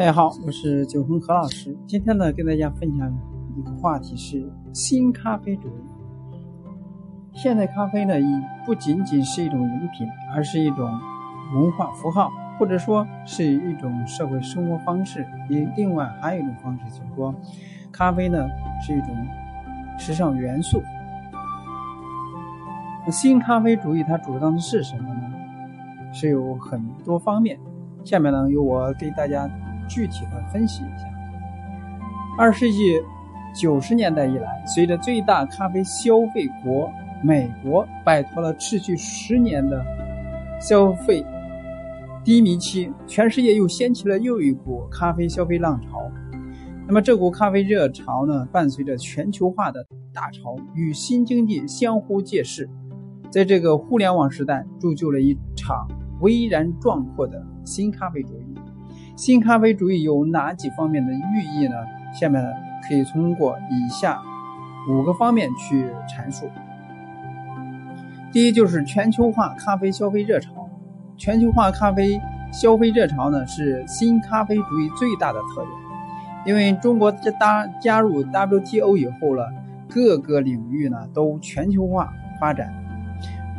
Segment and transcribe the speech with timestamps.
[0.00, 1.76] 大家好，我是九峰何老师。
[1.86, 3.14] 今天呢，跟大家分享
[3.54, 5.82] 一个话题是新咖啡主义。
[7.34, 8.24] 现代咖啡呢，已
[8.64, 10.90] 不仅仅是一种饮品，而是一种
[11.54, 15.26] 文化符号，或者说是一种社会生活方式。
[15.50, 17.34] 另另外还有一种方式，就是说，
[17.92, 18.48] 咖啡呢
[18.80, 19.08] 是一种
[19.98, 20.82] 时尚元素。
[23.04, 25.30] 那新咖啡主义它主张的是什么呢？
[26.10, 27.60] 是有很多方面。
[28.02, 29.46] 下面呢，由我给大家。
[29.90, 31.04] 具体的分析一下，
[32.38, 32.94] 二世纪
[33.52, 36.88] 九十年代以来，随着最大咖啡消费国
[37.24, 39.84] 美国摆脱了持续十年的
[40.60, 41.26] 消费
[42.22, 46.08] 低迷期，全世界又掀起了又一股咖啡消费浪潮。
[46.86, 52.70] 那么，这股咖啡热潮呢，伴随着全球化的大潮与新经济相互借势，
[53.30, 55.88] 在这个互联网时代，铸就了一场
[56.20, 58.59] 巍然壮阔的新咖啡主义。
[59.20, 61.76] 新咖啡主义有哪几方面的寓意呢？
[62.10, 62.42] 下面
[62.88, 64.18] 可以通过以下
[64.88, 66.48] 五个方面去阐述。
[68.32, 70.66] 第一就是全球化咖啡消费热潮。
[71.18, 72.18] 全球化咖啡
[72.50, 75.68] 消费热潮呢是新咖啡主义最大的特点。
[76.46, 79.46] 因为中国加加加入 WTO 以后了，
[79.86, 82.72] 各个领域呢都全球化发展，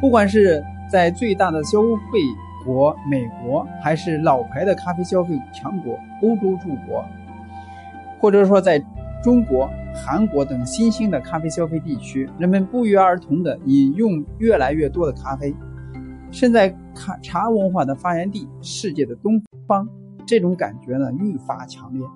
[0.00, 1.82] 不管是在最大的消
[2.12, 2.20] 费。
[2.68, 7.02] 国、美国还是老牌的咖啡消费强国欧洲诸国，
[8.20, 8.78] 或者说在
[9.22, 15.54] 中国、韩国等新兴的咖啡消费地区，人们不约而同地饮用越来越多的咖啡。
[16.30, 19.88] 身在咖茶文化的发源地、世界的东方，
[20.26, 22.06] 这种感觉呢愈发强烈。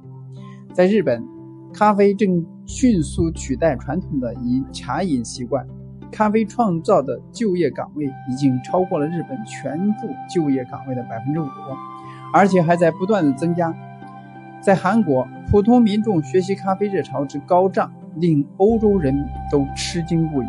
[0.74, 1.24] 在日本，
[1.72, 5.66] 咖啡正迅速取代传统的饮茶饮习惯。
[6.12, 11.48] 咖啡创造的就业岗位已经超过了日本全部就业岗位的百分之五，
[12.32, 13.74] 而且还在不断的增加。
[14.60, 20.46] 在韩国，普通民众学习咖啡热潮之高涨，令欧洲人都吃惊不已。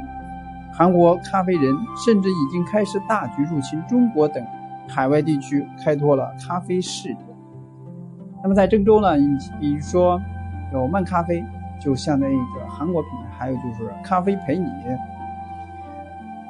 [0.71, 1.73] 韩国咖啡人
[2.05, 4.45] 甚至已经开始大举入侵中国等
[4.87, 7.17] 海外地区，开拓了咖啡事业。
[8.43, 9.15] 那么在郑州呢？
[9.15, 10.21] 你比如说
[10.73, 11.43] 有漫咖啡，
[11.79, 14.67] 就像那个韩国品牌，还有就是咖啡陪你。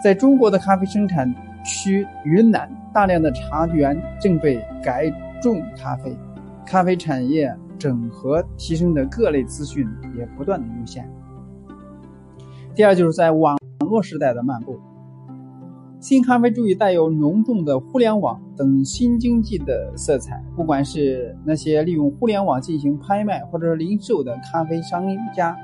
[0.03, 1.33] 在中国的咖啡生产
[1.63, 5.09] 区云南，大量的茶园正被改
[5.41, 6.13] 种咖啡，
[6.65, 7.49] 咖啡产业
[7.79, 9.87] 整合提升的各类资讯
[10.17, 11.09] 也不断的涌现。
[12.75, 14.77] 第二，就是在网络时代的漫步，
[16.01, 20.43] 新咖啡主义带有浓重的互联网等新经济的色彩。
[20.53, 25.55] 不管是那些利用互联网进行拍卖或者零售的咖啡商家，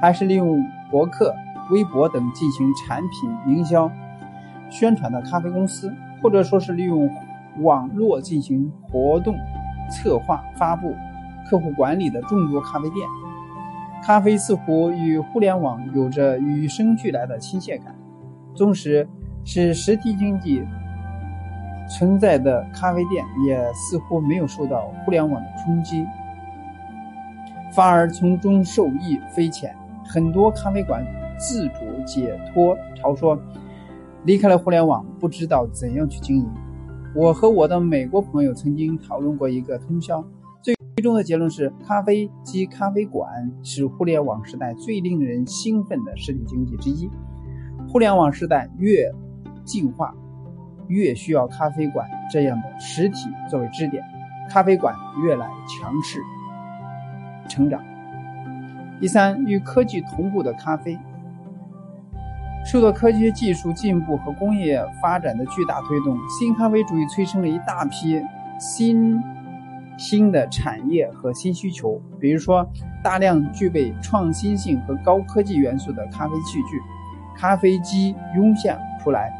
[0.00, 1.34] 还是利用博客。
[1.70, 3.90] 微博等进行产品营销、
[4.70, 5.92] 宣传的咖啡公司，
[6.22, 7.10] 或者说是利用
[7.60, 9.36] 网络进行活动
[9.90, 10.94] 策划、发布、
[11.46, 13.06] 客户管理的众多咖啡店，
[14.02, 17.94] 咖啡似乎与互联网有着与生俱来的亲切感。
[18.54, 19.06] 纵使
[19.44, 20.64] 是实体经济
[21.88, 26.06] 存在的咖啡店，也似乎没有受到互联网的冲击，
[27.72, 29.74] 反而从中受益匪浅。
[30.04, 31.04] 很多咖啡馆。
[31.38, 33.38] 自主解脱潮说，
[34.24, 36.46] 离开了互联网，不知道怎样去经营。
[37.14, 40.22] 我和我的美国朋友曾经讨论过一个通宵，
[40.60, 47.08] 最终的结论是：咖啡机、咖啡馆是互联网时代最令人兴奋的实体经济之一。
[47.88, 49.10] 互联网时代越
[49.64, 50.14] 进化，
[50.88, 54.04] 越需要咖啡馆这样的实体作为支点，
[54.50, 54.94] 咖啡馆
[55.24, 56.20] 越来强势
[57.48, 57.82] 成长。
[59.00, 60.98] 第三，与科技同步的咖啡。
[62.66, 68.20] 受到科学技术进步和工业发展的巨大推动，新咖啡主义催生了一大批
[68.58, 69.18] 新
[69.96, 72.00] 兴的产业和新需求。
[72.20, 72.68] 比如说，
[73.02, 76.80] 大量具备创新性和高科技元素的咖啡器具、
[77.36, 79.32] 咖啡机涌现出来，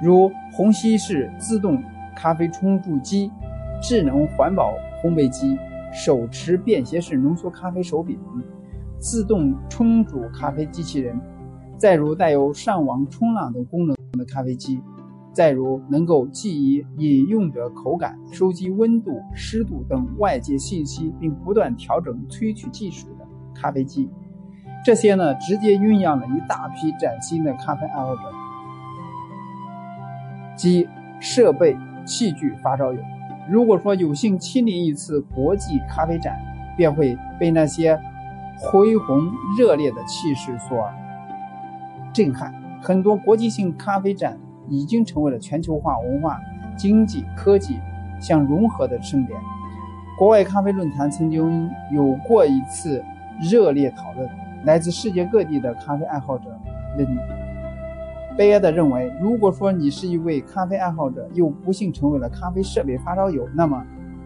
[0.00, 1.82] 如虹吸式自动
[2.14, 3.32] 咖啡冲煮机、
[3.82, 5.58] 智能环保烘焙机、
[5.92, 8.20] 手持便携式浓缩咖啡手柄、
[9.00, 11.18] 自动冲煮咖啡机器人。
[11.82, 14.80] 再如带有上网冲浪等功能的咖啡机，
[15.32, 24.08] 再如能够记忆饮用者口感、收集温度、湿度等外界信息，并不断调整萃取技术的咖啡机，
[24.84, 28.22] 这些呢，直接酝酿了一大批崭新的咖啡爱好者
[30.56, 30.88] 及
[31.18, 31.76] 设备
[32.06, 33.00] 器具发烧友。
[33.50, 36.38] 如果说有幸亲临一次国际咖啡展，
[36.76, 38.00] 便会被那些
[38.56, 40.88] 恢宏热烈的气势所。
[42.12, 42.52] 震撼！
[42.82, 44.38] 很多国际性咖啡展
[44.68, 46.38] 已经成为了全球化文化、
[46.76, 47.78] 经济、科技
[48.20, 49.38] 相融合的盛典。
[50.18, 53.02] 国外咖啡论坛曾经有过一次
[53.40, 54.28] 热烈讨论，
[54.64, 56.44] 来自世界各地的咖啡爱好者
[56.96, 57.06] 们
[58.36, 63.84] 悲哀地认为，如果说你是一位咖啡爱好者，又不幸成为了咖啡设备发烧友，那么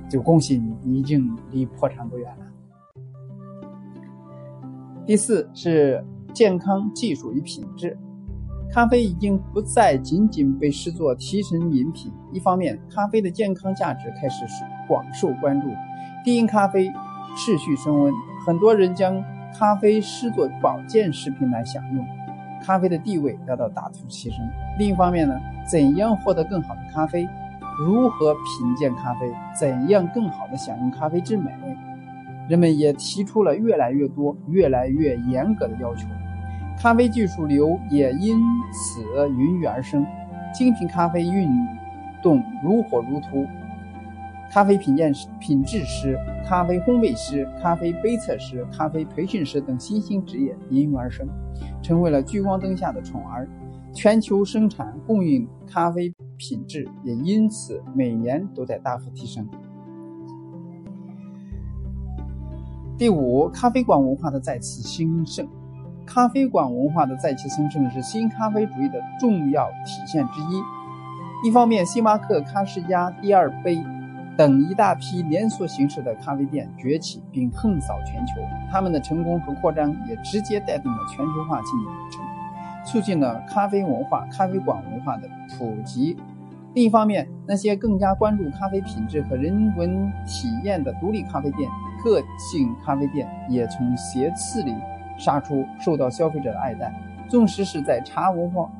[0.09, 2.47] 就恭喜你，你已经离破产不远了。
[5.05, 6.05] 第四是
[6.37, 7.97] 健康、技术与品质。
[8.71, 12.13] 咖啡已经不再仅仅被视作提神饮品。
[12.31, 14.45] 一方面，咖啡的健康价值开始
[14.87, 15.69] 广受关注，
[16.23, 16.93] 低因咖啡
[17.39, 18.13] 持续升温，
[18.47, 19.25] 很多人将
[19.59, 22.05] 咖啡视作保健食品来享用，
[22.63, 24.47] 咖啡的地位得到大幅提升。
[24.79, 25.35] 另一方面呢，
[25.67, 27.27] 怎样获得更好的咖啡？
[27.79, 29.33] 如何品鉴咖啡？
[29.59, 31.51] 怎样更好的享用咖啡之美？
[32.47, 36.07] 人们也提出了越来越多、越来越严格的要求。
[36.79, 38.39] 咖啡技术流也因
[38.73, 40.07] 此孕育而生，
[40.55, 41.49] 精品咖啡运
[42.23, 43.47] 动如火如荼，
[44.51, 51.27] 咖啡品鉴师、品质师、咖啡烘焙师、咖啡杯测师、咖啡培训师等新兴职业应运而生，
[51.83, 53.49] 成为了聚光灯下的宠儿。
[53.93, 59.49] 全球生产供应咖啡品质也因此每年都在大幅提升。
[62.99, 65.49] 第五，咖啡馆文化的再次兴盛。
[66.07, 70.63] 咖啡馆文化的再次兴盛是新咖啡主义的重要体现之一。
[71.47, 73.85] 一方面，星巴克、卡诗加、第二杯
[74.37, 78.35] 等一大批连锁形式的咖啡店崛起并横扫全球，
[78.71, 81.71] 他们的成功和扩张也直接带动了全球化进
[82.11, 82.25] 程，
[82.85, 86.17] 促进了咖啡文化、咖啡馆文化的普及。
[86.73, 91.69] 另一方面，那些更加关注咖啡品质和人文体验的独立咖啡店、
[92.05, 94.75] 个性咖啡店也从斜刺里。
[95.19, 96.93] 杀出，受到消费者的爱戴。
[97.29, 98.71] 纵使是在茶文化、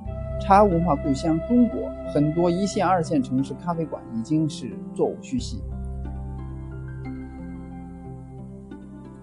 [0.41, 5.61] 茶文化故乡中国，很多一线、二线城市咖啡馆已经是座无虚席。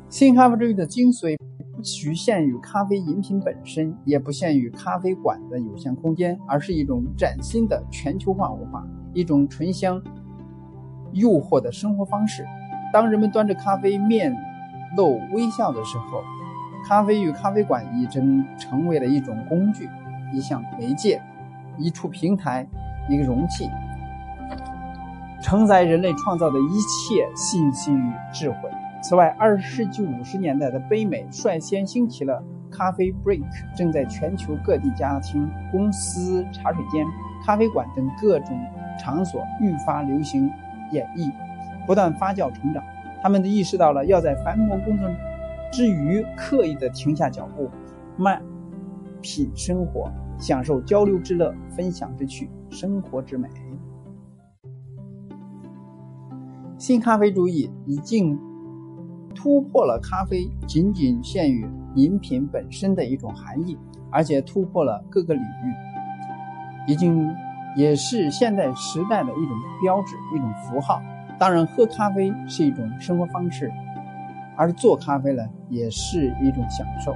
[0.10, 1.38] 新咖啡主义的精髓
[1.74, 10.02] 不局限于咖啡饮品本身，也不限于咖啡馆的有限空间，而是一种崭新的全球化文化，一种醇香、
[11.14, 12.46] 诱惑的生活方式。
[12.92, 14.36] 当人们端着咖啡，面
[14.98, 16.22] 露微笑的时候。
[16.88, 19.90] 咖啡与咖啡馆已经成为了一种工具，
[20.34, 21.22] 一项媒介，
[21.78, 22.68] 一处平台，
[23.10, 23.70] 一个容器，
[25.42, 28.70] 承载人类创造的一切信息与智慧。
[29.02, 33.44] 此外，二十世纪五十年代的北美率先兴起了咖啡 break，
[33.76, 37.06] 正在全球各地家庭、公司、茶水间、
[37.46, 38.60] 咖啡馆等各种
[39.00, 40.52] 场所愈发流行
[40.92, 41.32] 演绎，
[41.86, 42.84] 不断发酵成长。
[43.22, 45.10] 他们都意识到了要在繁忙工作。
[45.74, 47.68] 至于刻意的停下脚步，
[48.16, 48.40] 慢
[49.24, 53.50] 品生活，享受交流之乐，分享之趣，生活之美。
[56.78, 58.40] 新咖啡主义已经
[59.34, 63.76] 突破了咖啡仅仅限于饮品本身的一种含义，
[64.12, 67.28] 而且突破了各个领域，已经
[67.76, 71.02] 也是现代时代的一种标志、一种符号。
[71.40, 73.72] 当然，喝咖啡是一种生活方式。
[74.56, 77.16] 而做咖啡呢，也是一种享受。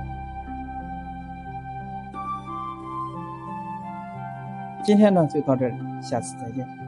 [4.83, 6.86] 今天呢，就到这里，下次再见。